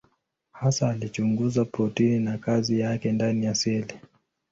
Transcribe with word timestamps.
Hasa 0.51 0.89
alichunguza 0.89 1.65
protini 1.65 2.19
na 2.19 2.37
kazi 2.37 2.79
yake 2.79 3.11
ndani 3.11 3.45
ya 3.45 3.55
seli. 3.55 3.93